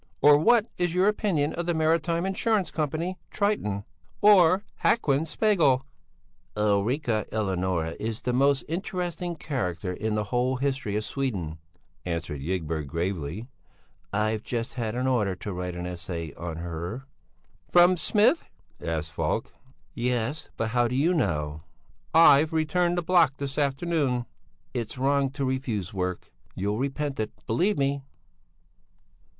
[0.19, 3.83] Or what is your opinion of the Maritime Insurance Company Triton?
[4.19, 5.85] Or Haquin Spegel?"
[6.57, 11.59] "Ulrica Eleonora is the most interesting character in the whole history of Sweden,"
[12.03, 13.47] answered Ygberg gravely;
[14.11, 17.05] "I've just had an order to write an essay on her."
[17.71, 18.49] "From Smith?"
[18.83, 19.53] asked Falk.
[19.93, 21.61] "Yes; but how do you know?"
[22.11, 24.25] "I've returned the block this afternoon."
[24.73, 26.31] "It's wrong to refuse work.
[26.55, 27.29] You'll repent it!
[27.45, 28.01] Believe me."